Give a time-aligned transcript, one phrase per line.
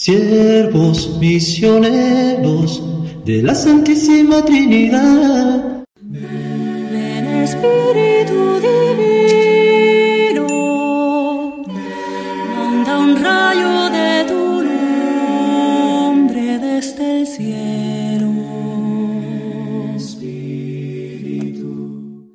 [0.00, 2.82] siervos misioneros
[3.26, 5.84] de la Santísima Trinidad.
[6.00, 10.46] Ven Espíritu Divino,
[12.56, 14.62] manda un rayo de tu
[16.08, 18.30] nombre desde el cielo.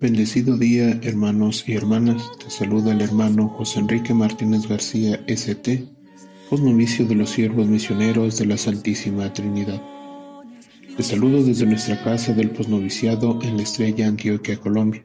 [0.00, 2.22] Bendecido día, hermanos y hermanas.
[2.38, 5.97] Te saluda el hermano José Enrique Martínez García, ST
[6.56, 9.80] novicio de los siervos misioneros de la Santísima Trinidad.
[10.96, 15.04] Te saludo desde nuestra casa del posnoviciado en la Estrella Antioquia, Colombia.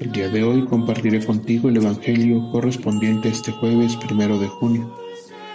[0.00, 4.96] El día de hoy compartiré contigo el Evangelio correspondiente a este jueves primero de junio,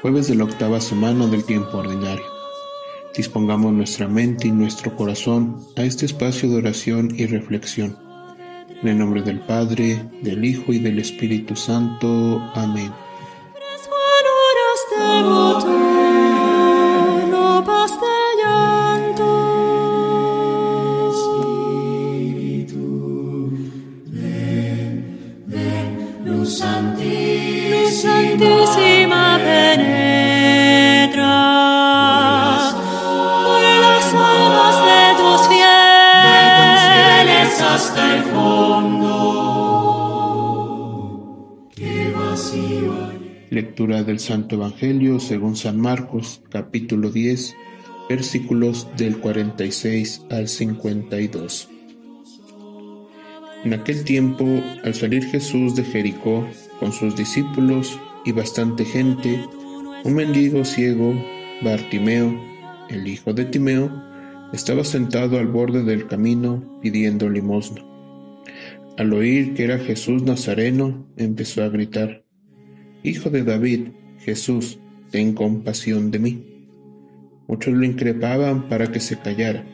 [0.01, 2.25] jueves de la octava semana del tiempo ordinario.
[3.17, 7.97] Dispongamos nuestra mente y nuestro corazón a este espacio de oración y reflexión.
[8.81, 12.39] En el nombre del Padre, del Hijo y del Espíritu Santo.
[12.53, 12.91] Amén.
[15.13, 15.52] Santísima
[43.73, 47.55] Lectura del Santo Evangelio según San Marcos, capítulo 10,
[48.07, 51.69] versículos del 46 al 52.
[53.63, 54.45] En aquel tiempo,
[54.83, 56.47] al salir Jesús de Jericó
[56.79, 59.43] con sus discípulos y bastante gente,
[60.03, 61.15] un mendigo ciego,
[61.63, 62.39] Bartimeo,
[62.89, 63.91] el hijo de Timeo,
[64.53, 67.83] estaba sentado al borde del camino pidiendo limosna.
[68.99, 72.22] Al oír que era Jesús Nazareno, empezó a gritar,
[73.05, 74.79] Hijo de David, Jesús,
[75.11, 76.43] ten compasión de mí.
[77.47, 79.65] Muchos lo increpaban para que se callara,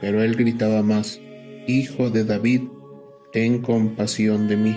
[0.00, 1.20] pero él gritaba más,
[1.66, 2.62] Hijo de David,
[3.30, 4.76] ten compasión de mí.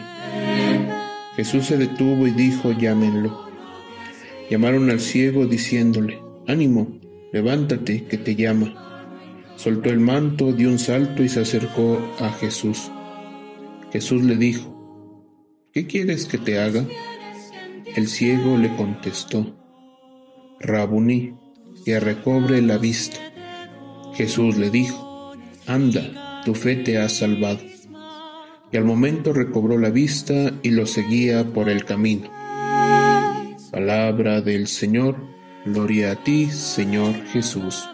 [1.38, 3.46] Jesús se detuvo y dijo, llámenlo.
[4.50, 7.00] Llamaron al ciego diciéndole, ánimo,
[7.32, 8.76] levántate, que te llama.
[9.56, 12.92] Soltó el manto, dio un salto y se acercó a Jesús.
[13.94, 14.68] Jesús le dijo,
[15.72, 16.86] ¿qué quieres que te haga?
[17.96, 19.56] El ciego le contestó,
[20.60, 21.34] Rabuní,
[21.86, 23.18] que recobre la vista.
[24.14, 25.34] Jesús le dijo,
[25.68, 27.72] anda, tu fe te ha salvado
[28.72, 32.30] y al momento recobró la vista y lo seguía por el camino.
[33.72, 35.18] Palabra del Señor,
[35.66, 37.90] gloria a ti, Señor Jesús.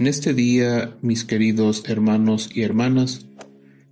[0.00, 3.26] En este día, mis queridos hermanos y hermanas,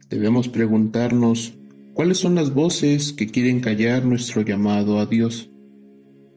[0.09, 1.53] debemos preguntarnos
[1.93, 5.51] cuáles son las voces que quieren callar nuestro llamado a Dios,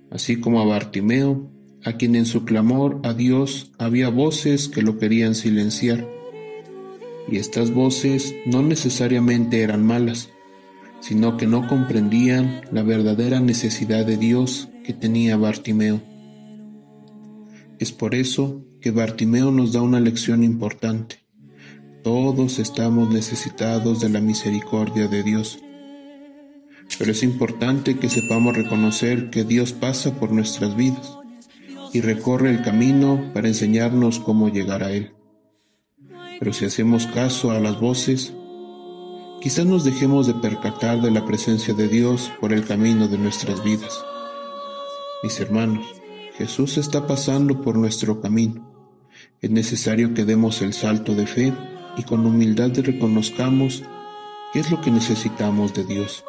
[0.09, 1.49] así como a Bartimeo,
[1.85, 6.05] a quien en su clamor a Dios había voces que lo querían silenciar.
[7.29, 10.31] Y estas voces no necesariamente eran malas,
[10.99, 16.01] sino que no comprendían la verdadera necesidad de Dios que tenía Bartimeo.
[17.79, 21.19] Es por eso que Bartimeo nos da una lección importante.
[22.03, 25.59] Todos estamos necesitados de la misericordia de Dios.
[26.97, 31.15] Pero es importante que sepamos reconocer que Dios pasa por nuestras vidas
[31.93, 35.13] y recorre el camino para enseñarnos cómo llegar a Él.
[36.39, 38.33] Pero si hacemos caso a las voces,
[39.41, 43.63] quizás nos dejemos de percatar de la presencia de Dios por el camino de nuestras
[43.63, 44.03] vidas.
[45.21, 45.85] Mis hermanos,
[46.35, 48.70] Jesús está pasando por nuestro camino.
[49.41, 51.51] Es necesario que demos el salto de fe
[51.97, 53.81] y con humildad reconozcamos
[54.53, 56.23] qué es lo que necesitamos de Dios.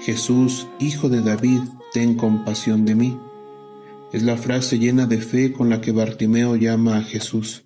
[0.00, 1.60] Jesús, Hijo de David,
[1.94, 3.18] ten compasión de mí.
[4.12, 7.64] Es la frase llena de fe con la que Bartimeo llama a Jesús.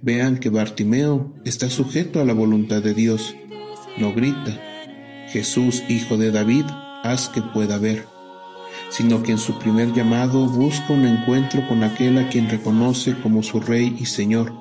[0.00, 3.36] Vean que Bartimeo está sujeto a la voluntad de Dios.
[3.98, 4.58] No grita,
[5.28, 6.64] Jesús, Hijo de David,
[7.02, 8.15] haz que pueda ver
[8.90, 13.42] sino que en su primer llamado busca un encuentro con aquel a quien reconoce como
[13.42, 14.52] su Rey y Señor,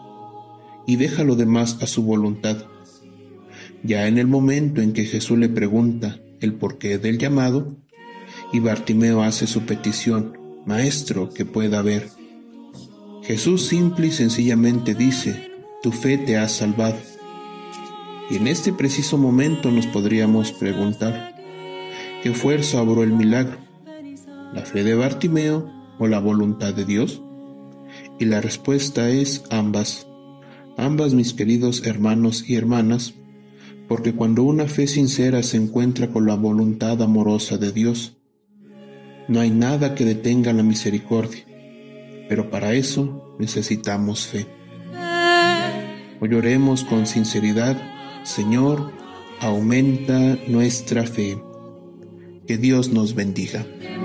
[0.85, 2.65] y deja lo demás a su voluntad.
[3.83, 7.75] Ya en el momento en que Jesús le pregunta el porqué del llamado,
[8.51, 12.09] y Bartimeo hace su petición, maestro que pueda haber.
[13.23, 15.51] Jesús simple y sencillamente dice,
[15.81, 16.97] tu fe te ha salvado.
[18.29, 21.35] Y en este preciso momento nos podríamos preguntar,
[22.23, 23.64] ¿qué fuerza obró el milagro?
[24.53, 25.69] ¿La fe de Bartimeo
[25.99, 27.21] o la voluntad de Dios?
[28.19, 30.07] Y la respuesta es ambas.
[30.77, 33.13] Ambas, mis queridos hermanos y hermanas,
[33.87, 38.17] porque cuando una fe sincera se encuentra con la voluntad amorosa de Dios,
[39.27, 41.45] no hay nada que detenga la misericordia,
[42.29, 44.45] pero para eso necesitamos fe.
[46.21, 47.77] Hoy oremos con sinceridad,
[48.23, 48.91] Señor,
[49.39, 51.41] aumenta nuestra fe.
[52.47, 53.65] Que Dios nos bendiga.